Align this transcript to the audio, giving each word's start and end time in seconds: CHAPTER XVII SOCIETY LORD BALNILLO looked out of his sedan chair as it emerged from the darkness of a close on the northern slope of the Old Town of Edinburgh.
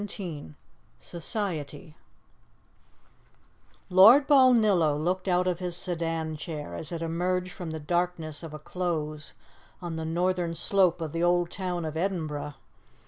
CHAPTER 0.01 0.09
XVII 0.15 0.55
SOCIETY 0.97 1.95
LORD 3.91 4.25
BALNILLO 4.25 4.97
looked 4.97 5.27
out 5.27 5.45
of 5.45 5.59
his 5.59 5.77
sedan 5.77 6.35
chair 6.37 6.73
as 6.73 6.91
it 6.91 7.03
emerged 7.03 7.51
from 7.51 7.69
the 7.69 7.79
darkness 7.79 8.41
of 8.41 8.51
a 8.51 8.57
close 8.57 9.35
on 9.79 9.97
the 9.97 10.03
northern 10.05 10.55
slope 10.55 11.01
of 11.01 11.11
the 11.11 11.21
Old 11.21 11.51
Town 11.51 11.85
of 11.85 11.95
Edinburgh. 11.95 12.55